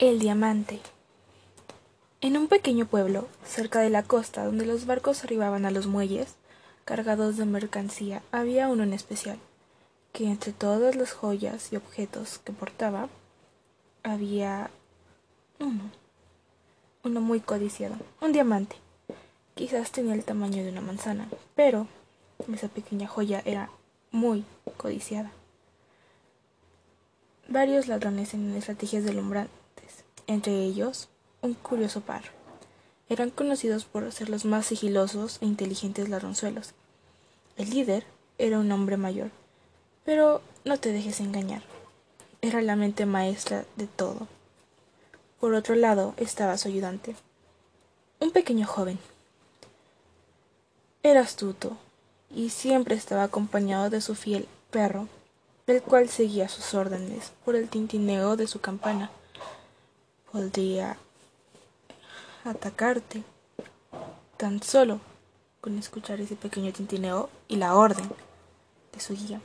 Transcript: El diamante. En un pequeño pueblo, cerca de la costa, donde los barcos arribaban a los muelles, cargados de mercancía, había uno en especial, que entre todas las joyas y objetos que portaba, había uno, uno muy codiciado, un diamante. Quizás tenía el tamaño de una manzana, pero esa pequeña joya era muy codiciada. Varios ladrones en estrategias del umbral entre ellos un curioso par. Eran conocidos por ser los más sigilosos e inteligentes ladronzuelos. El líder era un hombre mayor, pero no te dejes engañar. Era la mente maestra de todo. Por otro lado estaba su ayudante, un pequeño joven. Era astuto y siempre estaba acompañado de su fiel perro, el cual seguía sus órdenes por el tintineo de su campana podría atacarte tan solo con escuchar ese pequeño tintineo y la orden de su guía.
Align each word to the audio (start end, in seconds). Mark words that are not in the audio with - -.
El 0.00 0.18
diamante. 0.18 0.80
En 2.22 2.38
un 2.38 2.48
pequeño 2.48 2.86
pueblo, 2.86 3.28
cerca 3.44 3.80
de 3.80 3.90
la 3.90 4.02
costa, 4.02 4.46
donde 4.46 4.64
los 4.64 4.86
barcos 4.86 5.24
arribaban 5.24 5.66
a 5.66 5.70
los 5.70 5.86
muelles, 5.86 6.36
cargados 6.86 7.36
de 7.36 7.44
mercancía, 7.44 8.22
había 8.32 8.68
uno 8.68 8.82
en 8.82 8.94
especial, 8.94 9.38
que 10.14 10.24
entre 10.24 10.54
todas 10.54 10.96
las 10.96 11.12
joyas 11.12 11.70
y 11.70 11.76
objetos 11.76 12.38
que 12.38 12.50
portaba, 12.50 13.10
había 14.02 14.70
uno, 15.58 15.90
uno 17.04 17.20
muy 17.20 17.40
codiciado, 17.40 17.96
un 18.22 18.32
diamante. 18.32 18.76
Quizás 19.54 19.92
tenía 19.92 20.14
el 20.14 20.24
tamaño 20.24 20.64
de 20.64 20.70
una 20.70 20.80
manzana, 20.80 21.28
pero 21.54 21.86
esa 22.50 22.68
pequeña 22.68 23.06
joya 23.06 23.42
era 23.44 23.68
muy 24.12 24.46
codiciada. 24.78 25.30
Varios 27.48 27.86
ladrones 27.86 28.32
en 28.32 28.56
estrategias 28.56 29.04
del 29.04 29.18
umbral 29.18 29.50
entre 30.30 30.62
ellos 30.62 31.08
un 31.42 31.54
curioso 31.54 32.02
par. 32.02 32.22
Eran 33.08 33.30
conocidos 33.30 33.84
por 33.84 34.12
ser 34.12 34.28
los 34.28 34.44
más 34.44 34.66
sigilosos 34.66 35.38
e 35.40 35.46
inteligentes 35.46 36.08
ladronzuelos. 36.08 36.72
El 37.56 37.70
líder 37.70 38.04
era 38.38 38.60
un 38.60 38.70
hombre 38.70 38.96
mayor, 38.96 39.30
pero 40.04 40.40
no 40.64 40.78
te 40.78 40.92
dejes 40.92 41.18
engañar. 41.18 41.62
Era 42.42 42.62
la 42.62 42.76
mente 42.76 43.06
maestra 43.06 43.64
de 43.74 43.88
todo. 43.88 44.28
Por 45.40 45.54
otro 45.54 45.74
lado 45.74 46.14
estaba 46.16 46.56
su 46.58 46.68
ayudante, 46.68 47.16
un 48.20 48.30
pequeño 48.30 48.68
joven. 48.68 49.00
Era 51.02 51.22
astuto 51.22 51.76
y 52.32 52.50
siempre 52.50 52.94
estaba 52.94 53.24
acompañado 53.24 53.90
de 53.90 54.00
su 54.00 54.14
fiel 54.14 54.46
perro, 54.70 55.08
el 55.66 55.82
cual 55.82 56.08
seguía 56.08 56.48
sus 56.48 56.72
órdenes 56.74 57.32
por 57.44 57.56
el 57.56 57.68
tintineo 57.68 58.36
de 58.36 58.46
su 58.46 58.60
campana 58.60 59.10
podría 60.32 60.96
atacarte 62.44 63.22
tan 64.36 64.62
solo 64.62 65.00
con 65.60 65.78
escuchar 65.78 66.20
ese 66.20 66.36
pequeño 66.36 66.72
tintineo 66.72 67.28
y 67.48 67.56
la 67.56 67.74
orden 67.74 68.08
de 68.92 69.00
su 69.00 69.14
guía. 69.14 69.40